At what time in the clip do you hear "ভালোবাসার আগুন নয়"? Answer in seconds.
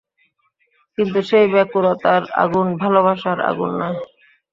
2.81-3.97